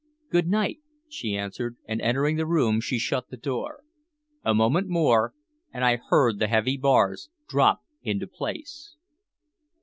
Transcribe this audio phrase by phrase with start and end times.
[0.31, 3.83] "Good night," she answered, and, entering the room, she shut the door.
[4.43, 5.35] A moment more,
[5.71, 8.95] and I heard the heavy bars drop into place.